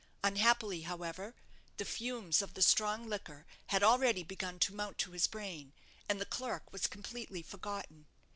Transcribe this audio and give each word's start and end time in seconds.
Unhappily, 0.23 0.81
however, 0.81 1.35
the 1.77 1.85
fumes 1.85 2.41
of 2.41 2.55
the 2.55 2.63
strong 2.63 3.05
liquor 3.07 3.45
had 3.67 3.83
already 3.83 4.23
begun 4.23 4.57
to 4.57 4.73
mount 4.73 4.97
to 4.97 5.11
his 5.11 5.27
brain, 5.27 5.73
and 6.09 6.19
the 6.19 6.25
clerk 6.25 6.73
was 6.73 6.87
completely 6.87 7.43
forgotten. 7.43 8.07